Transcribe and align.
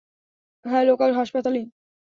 হ্যাঁ, 0.65 0.83
লোকাল 0.85 1.11
হাসপাতালেই। 1.13 1.65